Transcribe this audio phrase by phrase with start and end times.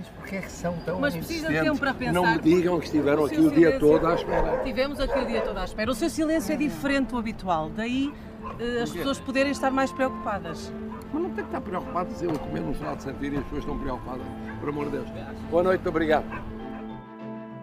[0.00, 2.12] Mas porquê é que são tão Mas precisa de tempo para pensar.
[2.14, 4.58] Não me digam que estiveram O aqui o dia todo à espera.
[4.64, 5.90] Tivemos aqui o dia todo à espera.
[5.90, 8.10] O seu silêncio é diferente do habitual, daí
[8.58, 10.72] eh, as pessoas poderem estar mais preocupadas.
[11.12, 13.44] Mas não tem que estar preocupado se eu comer no final de Santina e as
[13.44, 14.26] pessoas estão preocupadas.
[14.58, 15.08] Por amor de Deus.
[15.50, 16.24] Boa noite, obrigado.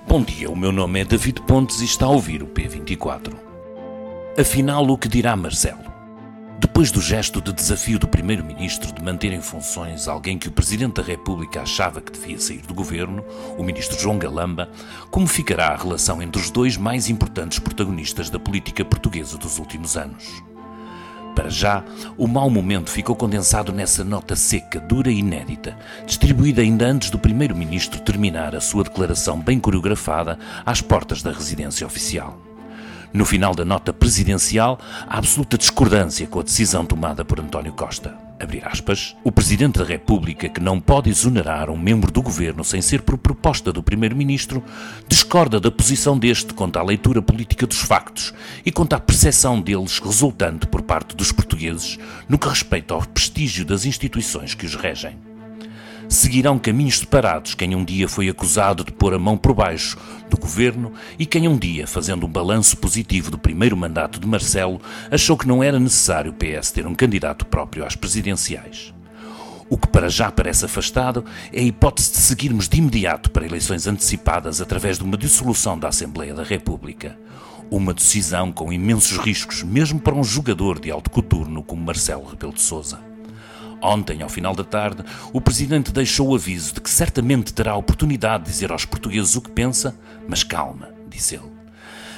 [0.08, 3.34] Bom dia, o meu nome é David Pontes e está a ouvir o P24.
[4.40, 5.97] Afinal, o que dirá Marcelo?
[6.60, 10.96] Depois do gesto de desafio do Primeiro-Ministro de manter em funções alguém que o Presidente
[10.96, 13.24] da República achava que devia sair do governo,
[13.58, 14.72] o Ministro João Galamba,
[15.12, 19.96] como ficará a relação entre os dois mais importantes protagonistas da política portuguesa dos últimos
[19.96, 20.44] anos?
[21.36, 21.84] Para já,
[22.18, 25.78] o mau momento ficou condensado nessa nota seca, dura e inédita,
[26.08, 31.86] distribuída ainda antes do Primeiro-Ministro terminar a sua declaração bem coreografada às portas da residência
[31.86, 32.47] oficial.
[33.18, 38.14] No final da nota presidencial, há absoluta discordância com a decisão tomada por António Costa.
[38.64, 43.02] Aspas, o Presidente da República, que não pode exonerar um membro do governo sem ser
[43.02, 44.64] por proposta do Primeiro-Ministro,
[45.08, 49.98] discorda da posição deste quanto à leitura política dos factos e quanto à percepção deles
[49.98, 51.98] resultante por parte dos portugueses
[52.30, 55.27] no que respeita ao prestígio das instituições que os regem.
[56.10, 59.98] Seguirão caminhos separados quem um dia foi acusado de pôr a mão por baixo
[60.30, 64.82] do governo e quem um dia, fazendo um balanço positivo do primeiro mandato de Marcelo,
[65.12, 68.94] achou que não era necessário o PS ter um candidato próprio às presidenciais.
[69.70, 73.86] O que para já parece afastado é a hipótese de seguirmos de imediato para eleições
[73.86, 77.18] antecipadas através de uma dissolução da Assembleia da República.
[77.70, 82.54] Uma decisão com imensos riscos, mesmo para um jogador de alto coturno como Marcelo Rebelo
[82.54, 83.07] de Sousa.
[83.82, 87.78] Ontem, ao final da tarde, o Presidente deixou o aviso de que certamente terá a
[87.78, 89.98] oportunidade de dizer aos portugueses o que pensa,
[90.28, 91.58] mas calma, disse ele.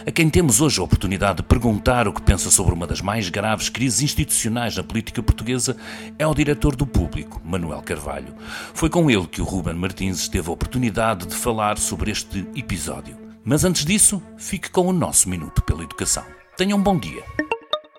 [0.07, 3.29] A quem temos hoje a oportunidade de perguntar o que pensa sobre uma das mais
[3.29, 5.75] graves crises institucionais na política portuguesa
[6.17, 8.33] é o diretor do Público, Manuel Carvalho.
[8.73, 13.17] Foi com ele que o Ruben Martins teve a oportunidade de falar sobre este episódio.
[13.43, 16.25] Mas antes disso, fique com o nosso Minuto pela Educação.
[16.57, 17.23] Tenham um bom dia.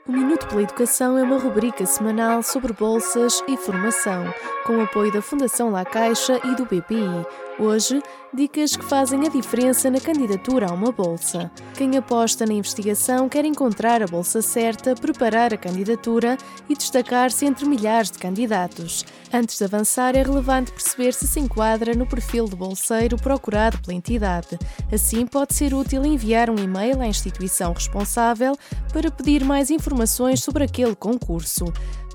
[0.07, 4.25] O Minuto pela Educação é uma rubrica semanal sobre bolsas e formação,
[4.65, 7.27] com apoio da Fundação La Caixa e do BPI.
[7.61, 11.51] Hoje, dicas que fazem a diferença na candidatura a uma bolsa.
[11.77, 16.39] Quem aposta na investigação quer encontrar a bolsa certa, preparar a candidatura
[16.71, 19.05] e destacar-se entre milhares de candidatos.
[19.31, 23.95] Antes de avançar, é relevante perceber se se enquadra no perfil de bolseiro procurado pela
[23.95, 24.59] entidade.
[24.91, 28.57] Assim, pode ser útil enviar um e-mail à instituição responsável
[28.91, 31.71] para pedir mais informações sobre aquele concurso.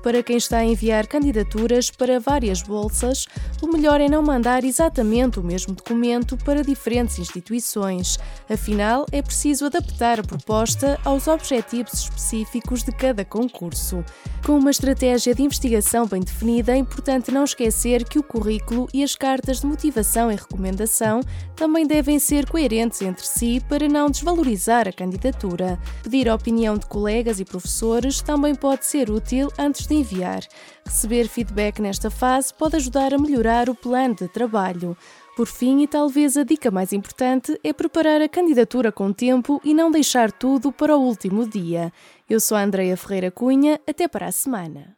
[0.06, 3.26] Para quem está a enviar candidaturas para várias bolsas,
[3.60, 8.16] o melhor é não mandar exatamente o mesmo documento para diferentes instituições.
[8.48, 14.04] Afinal, é preciso adaptar a proposta aos objetivos específicos de cada concurso.
[14.46, 19.02] Com uma estratégia de investigação bem definida, é importante não esquecer que o currículo e
[19.02, 21.18] as cartas de motivação e recomendação
[21.56, 25.76] também devem ser coerentes entre si para não desvalorizar a candidatura.
[26.04, 30.42] Pedir a opinião de colegas e professores também pode ser útil antes de enviar.
[30.84, 34.96] Receber feedback nesta fase pode ajudar a melhorar o plano de trabalho.
[35.36, 39.74] Por fim, e talvez a dica mais importante, é preparar a candidatura com tempo e
[39.74, 41.92] não deixar tudo para o último dia.
[42.28, 44.96] Eu sou a Andreia Ferreira Cunha, até para a semana.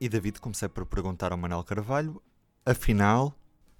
[0.00, 2.20] E David, comecei por perguntar ao Manuel Carvalho,
[2.64, 3.34] afinal,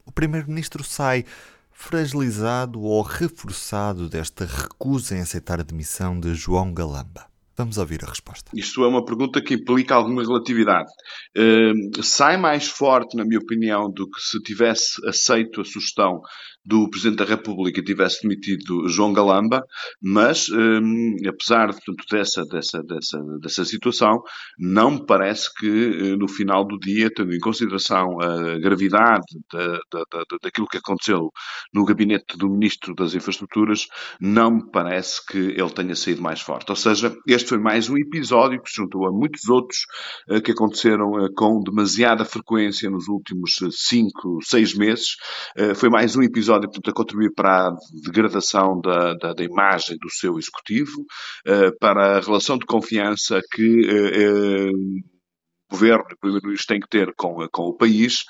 [0.04, 1.24] o Primeiro-Ministro sai
[1.72, 7.29] fragilizado ou reforçado desta recusa em aceitar a demissão de João Galamba?
[7.60, 8.50] Vamos ouvir a resposta.
[8.54, 10.90] Isto é uma pergunta que implica alguma relatividade.
[11.36, 16.22] Uh, sai mais forte, na minha opinião, do que se tivesse aceito a sugestão
[16.70, 19.64] do Presidente da República tivesse demitido João Galamba,
[20.00, 24.22] mas, um, apesar portanto, dessa, dessa, dessa, dessa situação,
[24.56, 29.66] não me parece que uh, no final do dia, tendo em consideração a gravidade da,
[29.92, 31.32] da, da, daquilo que aconteceu
[31.74, 33.88] no gabinete do Ministro das Infraestruturas,
[34.20, 36.70] não me parece que ele tenha saído mais forte.
[36.70, 39.78] Ou seja, este foi mais um episódio que se juntou a muitos outros
[40.28, 45.16] uh, que aconteceram uh, com demasiada frequência nos últimos cinco, seis meses.
[45.74, 50.10] foi mais um episódio portanto, a contribuir para a degradação da, da, da imagem do
[50.10, 51.04] seu executivo,
[51.78, 55.09] para a relação de confiança que o
[55.70, 58.24] governo e o primeiro-ministro têm que ter com, com o país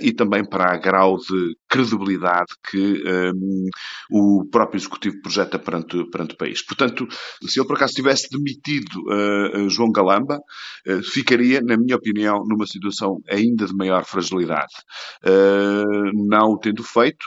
[0.00, 3.68] e também para a grau de credibilidade que um,
[4.10, 6.62] o próprio Executivo projeta perante, perante o país.
[6.62, 7.06] Portanto,
[7.46, 10.38] se ele por acaso tivesse demitido uh, João Galamba,
[10.88, 14.72] uh, ficaria, na minha opinião, numa situação ainda de maior fragilidade.
[15.24, 17.24] Uh, não o tendo feito,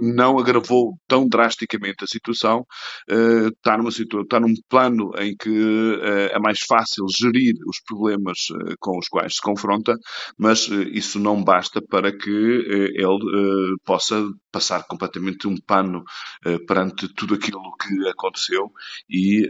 [0.00, 2.64] não agravou tão drasticamente a situação,
[3.08, 6.00] está, numa está num plano em que
[6.32, 9.96] é mais fácil gerir os problemas problemas com os quais se confronta,
[10.36, 14.22] mas isso não basta para que ele possa
[14.52, 16.02] passar completamente um pano
[16.66, 18.70] perante tudo aquilo que aconteceu
[19.08, 19.46] e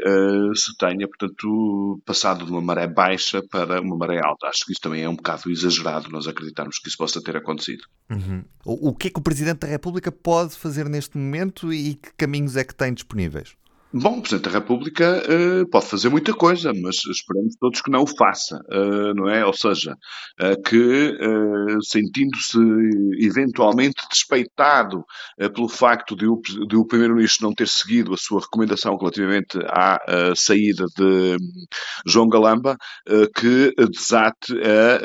[0.55, 4.47] se tenha, portanto, passado de uma maré baixa para uma maré alta.
[4.47, 7.85] Acho que isso também é um bocado exagerado nós acreditarmos que isso possa ter acontecido.
[8.11, 8.45] Uhum.
[8.65, 12.13] O, o que é que o Presidente da República pode fazer neste momento e que
[12.17, 13.57] caminhos é que tem disponíveis?
[13.90, 18.02] Bom, o Presidente da República uh, pode fazer muita coisa, mas esperamos todos que não
[18.02, 19.46] o faça, uh, não é?
[19.46, 19.96] Ou seja,
[20.43, 21.17] uh, que
[21.82, 22.58] sentindo-se
[23.19, 25.02] eventualmente despeitado
[25.55, 26.38] pelo facto de o,
[26.75, 29.99] o Primeiro-Ministro não ter seguido a sua recomendação relativamente à
[30.37, 31.37] saída de
[32.06, 32.76] João Galamba,
[33.34, 35.00] que desate a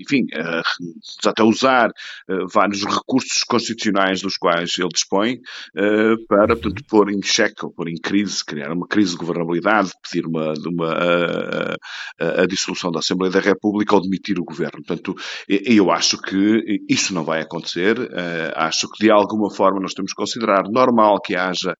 [0.00, 6.82] enfim, uh, até usar uh, vários recursos constitucionais dos quais ele dispõe uh, para, portanto,
[6.88, 10.92] pôr em xeque ou pôr em crise, criar uma crise de governabilidade, pedir uma, uma
[12.18, 14.82] a, a, dissolução da Assembleia da República ou demitir o governo.
[14.84, 15.14] Portanto,
[15.48, 17.96] eu acho que isso não vai acontecer.
[18.54, 21.74] acho que, de alguma forma, nós temos que considerar normal que haja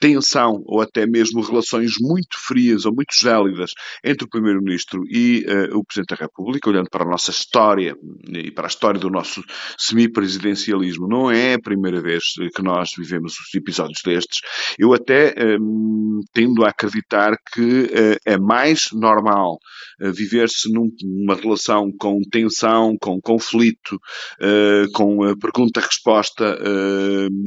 [0.00, 3.70] tensão ou até mesmo relações muito frias ou muito gélidas
[4.04, 7.96] entre o Primeiro-Ministro e o Presidente da República, olhando para a nossa história
[8.28, 9.42] e para a história do nosso
[9.78, 11.08] semipresidencialismo.
[11.08, 12.24] Não é a primeira vez
[12.54, 14.40] que nós vivemos os episódios destes.
[14.78, 19.58] Eu até hum, tendo a acreditar que uh, é mais normal
[20.00, 26.58] uh, viver-se numa relação com tensão, com conflito, uh, com pergunta-resposta,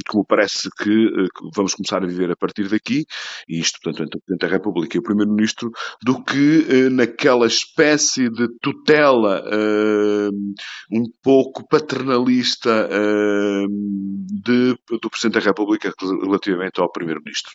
[0.08, 1.08] como parece que
[1.54, 3.04] vamos começar a viver a partir daqui,
[3.48, 5.70] e isto, portanto, entre o Presidente da República e o Primeiro-Ministro,
[6.02, 9.42] do que naquela espécie de tutela
[10.90, 12.88] um pouco paternalista
[14.44, 15.92] de, do Presidente da República
[16.22, 17.52] relativamente ao Primeiro-Ministro.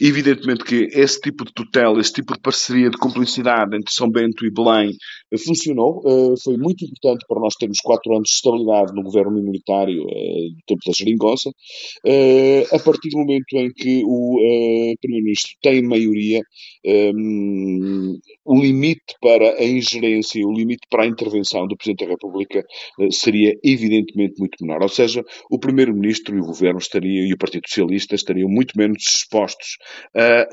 [0.00, 4.44] evidentemente que esse tipo de tutela, esse tipo de parceria, de cumplicidade entre São Bento
[4.46, 4.90] e Belém
[5.32, 6.02] eh, funcionou.
[6.06, 10.48] Eh, foi muito importante para nós termos quatro anos de estabilidade no governo minoritário eh,
[10.50, 11.50] do tempo da Geringonça.
[12.72, 14.38] a partir do momento em que o
[15.00, 16.40] Primeiro-Ministro tem maioria,
[18.44, 22.64] o limite para a ingerência, o limite para a intervenção do Presidente da República
[23.10, 24.82] seria evidentemente muito menor.
[24.82, 29.02] Ou seja, o Primeiro-Ministro e o Governo estariam, e o Partido Socialista estariam muito menos
[29.02, 29.76] dispostos
[30.16, 30.48] a,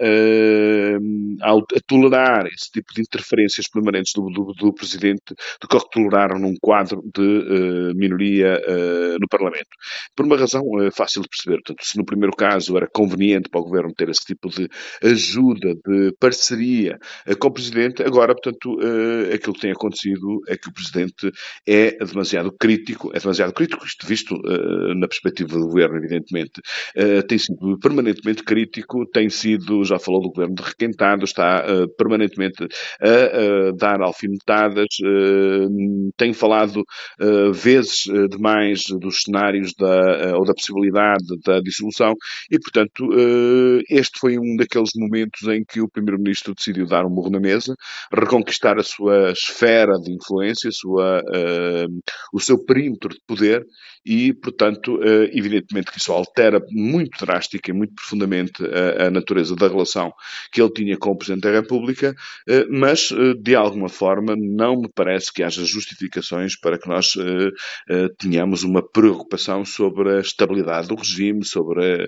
[1.42, 6.38] a, a tolerar esse tipo de interferências permanentes do, do, do Presidente do que toleraram
[6.38, 9.69] num quadro de uh, minoria uh, no Parlamento.
[10.13, 11.62] Por uma razão uh, fácil de perceber.
[11.63, 14.68] Portanto, se no primeiro caso era conveniente para o Governo ter esse tipo de
[15.02, 17.00] ajuda, de parceria
[17.40, 18.78] com o Presidente, agora, portanto,
[19.34, 21.31] aquilo que tem acontecido é que o Presidente
[21.66, 24.36] é demasiado crítico, é demasiado crítico, isto visto
[24.96, 26.62] na perspectiva do Governo, evidentemente,
[26.98, 31.88] uh, tem sido permanentemente crítico, tem sido, já falou do Governo de requentado, está uh,
[31.96, 32.68] permanentemente
[33.02, 34.88] a dar alfinetadas,
[36.18, 36.84] tem falado
[37.54, 42.14] vezes demais dos cenários da, ou da possibilidade da dissolução
[42.52, 43.10] e, portanto,
[43.90, 47.76] este foi um daqueles momentos em que o Primeiro-Ministro decidiu dar um morro na mesa,
[48.14, 51.24] reconquistar a sua esfera de influência, sua,
[52.34, 53.66] o seu perímetro de poder
[54.06, 59.56] e, portanto, uh, evidentemente que isso altera muito drástica e muito profundamente a, a, natureza
[59.56, 60.14] da relação
[60.52, 62.16] que ele tinha com o Presidente da República,
[62.50, 63.10] uh, mas,
[63.42, 67.14] de alguma forma, não me parece que haja justificações para que nós
[68.18, 72.07] tenhamos uma preocupação sobre a estabilidade do regime, sobre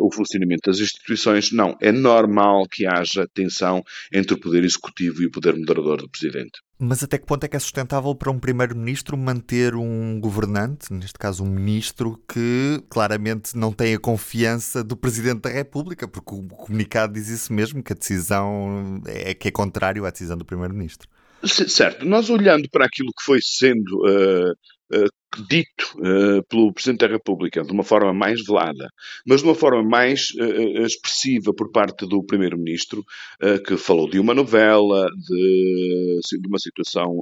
[0.00, 1.52] o funcionamento das instituições.
[1.52, 3.82] Não, é normal que haja tensão
[4.12, 6.60] entre o Poder Executivo e o Poder Moderador do Presidente.
[6.80, 11.18] Mas até que ponto é que é sustentável para um primeiro-ministro manter um governante, neste
[11.18, 16.42] caso um ministro, que claramente não tem a confiança do presidente da República, porque o
[16.44, 21.08] comunicado diz isso mesmo, que a decisão é que é contrário à decisão do primeiro-ministro.
[21.44, 25.08] Certo, nós olhando para aquilo que foi sendo uh, uh,
[25.48, 28.88] dito uh, pelo Presidente da República de uma forma mais velada,
[29.26, 33.04] mas de uma forma mais uh, expressiva por parte do Primeiro-Ministro,
[33.42, 37.18] uh, que falou de uma novela, de, de uma situação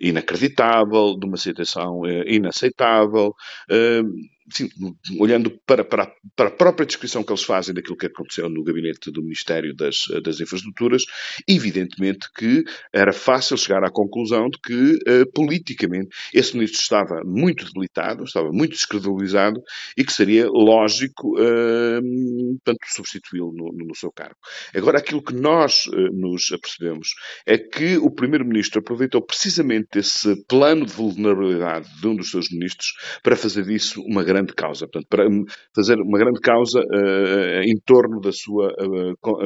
[0.00, 3.34] inacreditável, de uma situação inaceitável.
[4.50, 4.68] Sim,
[5.18, 9.10] olhando para, para, para, a própria descrição que eles fazem daquilo que aconteceu no gabinete
[9.10, 11.04] do Ministério das, das Infraestruturas,
[11.48, 14.98] evidentemente que era fácil chegar à conclusão de que,
[15.32, 16.10] politicamente,
[16.42, 19.60] esse ministro estava muito debilitado, estava muito descredibilizado
[19.96, 24.36] e que seria lógico, uh, portanto, substituí-lo no, no, seu cargo.
[24.74, 27.08] Agora, aquilo que nós uh, nos apercebemos
[27.46, 32.92] é que o primeiro-ministro aproveitou precisamente esse plano de vulnerabilidade de um dos seus ministros
[33.22, 35.26] para fazer disso uma grande causa, portanto, para
[35.74, 38.72] fazer uma grande causa uh, em torno da sua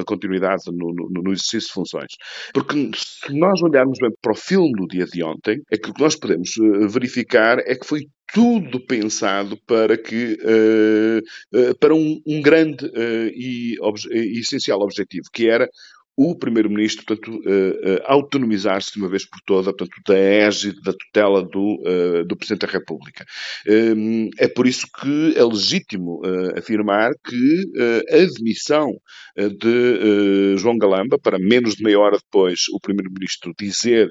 [0.07, 2.13] continuidade no, no, no exercício de funções.
[2.53, 6.17] Porque se nós olharmos bem para o filme do dia de ontem, aquilo que nós
[6.17, 6.57] podemos
[6.89, 12.91] verificar é que foi tudo pensado para que uh, uh, para um, um grande
[13.35, 13.77] e,
[14.11, 15.69] e essencial objetivo, que era
[16.17, 20.93] o Primeiro-Ministro, portanto, uh, uh, autonomizar-se de uma vez por toda, portanto, da égide, da
[20.93, 23.27] tutela do, uh, do Presidente da República.
[23.69, 26.23] Um, é por isso que é legítimo
[26.57, 27.65] afirmar que
[28.11, 28.93] a admissão
[29.37, 34.09] de João Galamba, para menos de meia hora depois o Primeiro-Ministro dizer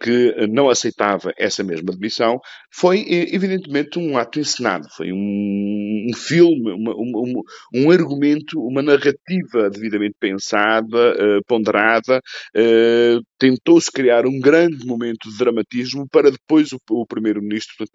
[0.00, 2.38] que não aceitava essa mesma admissão,
[2.70, 7.42] foi evidentemente um ato encenado, foi um, um filme, uma, um,
[7.74, 11.14] um, argumento, uma narrativa devidamente pensada,
[11.46, 12.20] ponderada,
[12.56, 17.86] uh, tentou-se criar um grande momento de dramatismo para depois o, o Primeiro-Ministro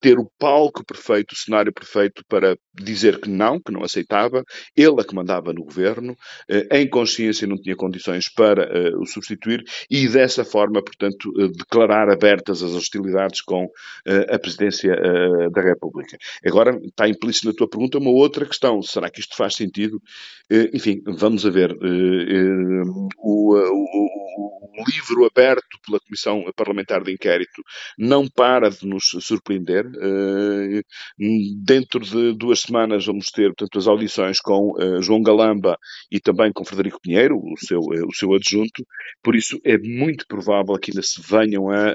[0.00, 4.42] ter o palco perfeito, o cenário perfeito para dizer que não, que não aceitava,
[4.76, 9.06] ele a que mandava no governo, uh, em consciência não tinha condições para uh, o
[9.06, 13.68] substituir e dessa forma, portanto, declarar abertas as hostilidades com
[14.30, 14.94] a Presidência
[15.52, 16.16] da República.
[16.44, 20.00] Agora, está implícito na tua pergunta uma outra questão, será que isto faz sentido?
[20.72, 21.76] enfim, vamos a ver
[24.78, 27.62] o, livro aberto pela Comissão Parlamentar de Inquérito
[27.98, 29.86] não para de nos surpreender.
[29.86, 30.82] Uh,
[31.64, 35.76] dentro de duas semanas vamos ter, portanto, as audições com uh, João Galamba
[36.10, 38.84] e também com Frederico Pinheiro, o seu, uh, o seu adjunto.
[39.22, 41.94] Por isso é muito provável que ainda se venham a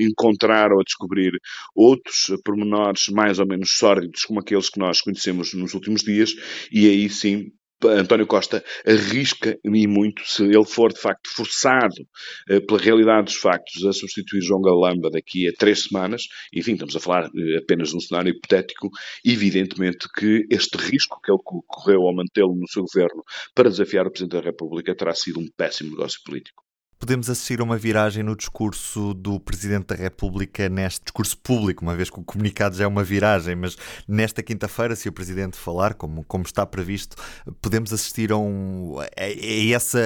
[0.00, 1.32] encontrar ou a descobrir
[1.74, 6.30] outros pormenores mais ou menos sórdidos como aqueles que nós conhecemos nos últimos dias
[6.70, 7.50] e aí sim
[7.88, 12.02] António Costa arrisca e muito se ele for de facto forçado
[12.50, 16.22] uh, pela realidade dos factos a substituir João Galamba daqui a três semanas,
[16.52, 18.90] enfim, estamos a falar uh, apenas de um cenário hipotético,
[19.24, 23.22] evidentemente que este risco que ele correu ao mantê-lo no seu governo
[23.54, 26.69] para desafiar o Presidente da República terá sido um péssimo negócio político
[27.00, 31.96] podemos assistir a uma viragem no discurso do Presidente da República, neste discurso público, uma
[31.96, 33.74] vez que o comunicado já é uma viragem, mas
[34.06, 37.16] nesta quinta-feira, se o Presidente falar, como, como está previsto,
[37.62, 40.00] podemos assistir a, um, a, a essa,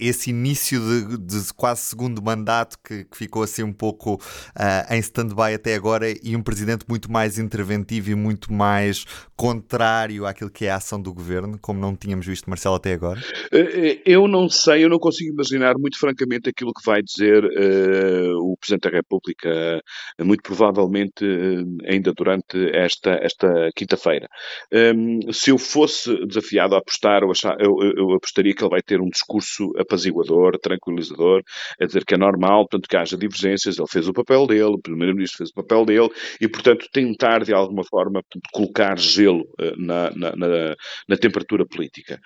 [0.00, 4.98] esse início de, de, quase segundo mandato que, que ficou assim um pouco uh, em
[5.00, 9.04] stand-by até agora e um Presidente muito mais interventivo e muito mais
[9.36, 13.20] contrário àquilo que é a ação do Governo, como não tínhamos visto, Marcelo, até agora?
[13.52, 17.02] Eh, eh, eu não sei, eu não consigo imaginar, muito francamente, exatamente aquilo que vai
[17.02, 19.82] dizer uh, o Presidente da República,
[20.18, 24.28] uh, muito provavelmente uh, ainda durante esta, esta quinta-feira.
[24.72, 28.70] Um, ehm, se eu fosse desafiado a apostar, eu, achar, eu, eu, apostaria que ele
[28.70, 31.42] vai ter um discurso apaziguador, tranquilizador,
[31.80, 34.80] a dizer que é normal, portanto, que haja divergências, ele fez o papel dele, o
[34.80, 36.08] Primeiro-Ministro fez o papel dele,
[36.40, 39.44] e, portanto, tentar, de alguma forma, colocar gelo
[39.76, 40.74] na, na, na,
[41.08, 42.20] na temperatura política.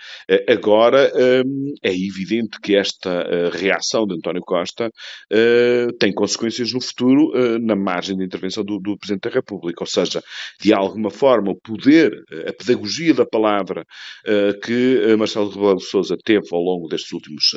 [0.48, 6.80] agora, um, ehm, é evidente que esta reação de António Costa uh, tem consequências no
[6.80, 9.82] futuro uh, na margem de intervenção do, do, Presidente da República.
[9.82, 10.22] Ou seja,
[10.60, 13.84] de alguma forma, o poder, eh, a pedagogia da palavra
[14.26, 17.54] uh, que Marcelo Rebelo de Sousa teve ao longo destes últimos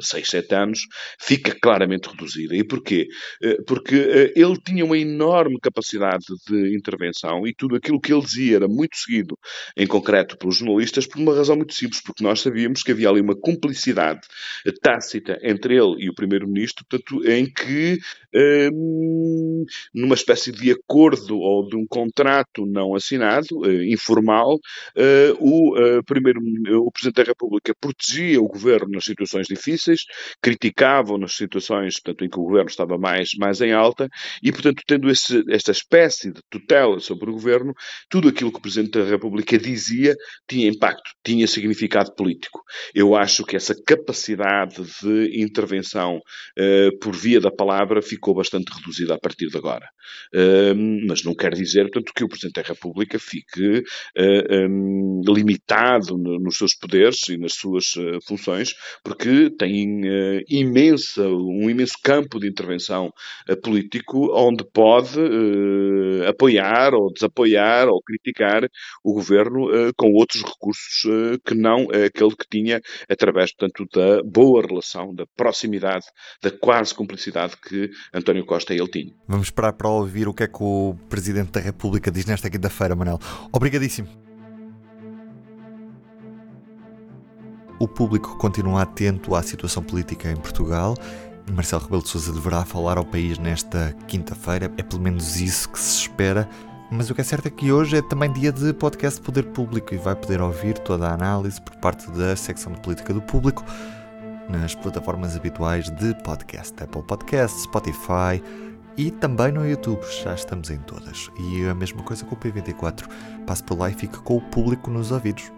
[0.00, 0.80] seis, sete anos
[1.20, 2.54] fica claramente reduzida.
[2.54, 3.06] E porquê?
[3.66, 8.68] porque ele tinha uma enorme capacidade de intervenção e tudo aquilo que ele dizia era
[8.68, 9.38] muito seguido,
[9.76, 13.20] em concreto pelos jornalistas, por uma razão muito simples, porque nós sabíamos que havia ali
[13.20, 14.20] uma cumplicidade
[14.80, 17.98] tácita entre ele e o Primeiro-Ministro, portanto, em que,
[18.34, 19.64] hum,
[19.94, 26.04] numa espécie de acordo ou de um contrato não assinado, uh, informal, uh, o, uh,
[26.04, 26.40] primeiro,
[26.80, 30.00] o Presidente da República protegia o governo nas situações difíceis,
[30.42, 34.08] criticava nas situações portanto, em que o governo estava mais, mais em alta,
[34.42, 37.72] e, portanto, tendo esse, esta espécie de tutela sobre o governo,
[38.08, 40.14] tudo aquilo que o Presidente da República dizia
[40.48, 42.62] tinha impacto, tinha significado político.
[42.94, 48.72] Eu acho que essa capacidade de intervenção intervenção uh, por via da palavra ficou bastante
[48.72, 49.86] reduzida a partir de agora.
[50.34, 50.74] Uh,
[51.06, 53.82] mas não quer dizer, portanto, que o Presidente da República fique
[54.16, 60.00] um, limitado no, nos seus poderes e nas suas eh, funções, porque tem
[60.48, 63.12] imensa, um imenso campo de intervenção
[63.62, 65.18] político onde pode
[66.28, 68.68] apoiar ou desapoiar ou criticar
[69.02, 75.14] o governo com outros recursos que não aquele que tinha através, portanto, da boa relação,
[75.14, 76.06] da proximidade proximidade,
[76.42, 79.14] da quase cumplicidade que António Costa e ele tinham.
[79.26, 82.94] Vamos esperar para ouvir o que é que o Presidente da República diz nesta quinta-feira,
[82.94, 83.18] Manel.
[83.52, 84.08] Obrigadíssimo.
[87.80, 90.94] O público continua atento à situação política em Portugal.
[91.52, 94.70] Marcelo Rebelo de Sousa deverá falar ao país nesta quinta-feira.
[94.76, 96.48] É pelo menos isso que se espera.
[96.90, 99.94] Mas o que é certo é que hoje é também dia de podcast Poder Público
[99.94, 103.64] e vai poder ouvir toda a análise por parte da secção de política do público
[104.48, 108.42] nas plataformas habituais de podcast, Apple Podcasts, Spotify
[108.96, 111.30] e também no YouTube, já estamos em todas.
[111.38, 113.06] E a mesma coisa com o P24,
[113.46, 115.52] passe por lá e fique com o público nos ouvidos.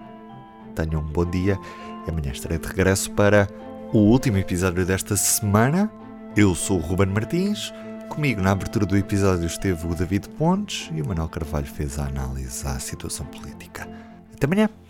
[0.75, 1.59] Tenham um bom dia
[2.07, 3.49] e amanhã estarei de regresso para
[3.93, 5.91] o último episódio desta semana.
[6.37, 7.73] Eu sou o Ruben Martins.
[8.11, 12.07] Comigo na abertura do episódio esteve o David Pontes e o Manuel Carvalho fez a
[12.07, 13.89] análise à situação política.
[14.35, 14.90] Até amanhã!